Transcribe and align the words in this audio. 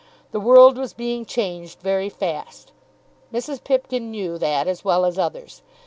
The 0.31 0.39
world 0.39 0.79
was 0.79 0.93
being 0.93 1.27
changed 1.27 1.79
very 1.81 2.09
fast. 2.09 2.71
Mrs. 3.31 3.63
Pipkin 3.63 4.09
knew 4.09 4.39
that 4.39 4.67
as 4.67 4.83
well 4.83 5.05
as 5.05 5.19
others. 5.19 5.61